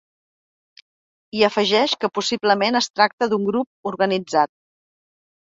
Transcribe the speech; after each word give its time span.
I 1.39 1.43
afegeix 1.47 1.93
que 2.05 2.09
possiblement 2.15 2.81
es 2.81 2.89
tracta 3.01 3.29
d’un 3.35 3.47
grup 3.53 3.93
organitzat. 3.93 4.55